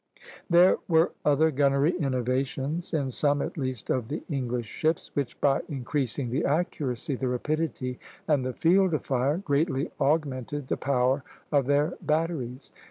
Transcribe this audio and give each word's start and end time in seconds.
There 0.49 0.77
were 0.87 1.11
other 1.23 1.51
gunnery 1.51 1.95
innovations, 1.95 2.91
in 2.91 3.11
some 3.11 3.39
at 3.39 3.55
least 3.55 3.91
of 3.91 4.07
the 4.07 4.23
English 4.31 4.65
ships, 4.65 5.11
which 5.13 5.39
by 5.39 5.61
increasing 5.69 6.31
the 6.31 6.43
accuracy, 6.43 7.13
the 7.15 7.27
rapidity, 7.27 7.99
and 8.27 8.43
the 8.43 8.51
field 8.51 8.95
of 8.95 9.03
fire, 9.05 9.37
greatly 9.37 9.91
augmented 10.01 10.69
the 10.69 10.75
power 10.77 11.23
of 11.51 11.67
their 11.67 11.97
batteries. 12.01 12.71